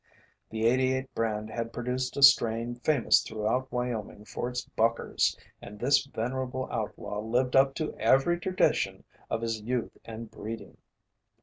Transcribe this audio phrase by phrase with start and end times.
[0.49, 6.07] The "88" brand has produced a strain famous throughout Wyoming for its buckers, and this
[6.07, 10.77] venerable outlaw lived up to every tradition of his youth and breeding.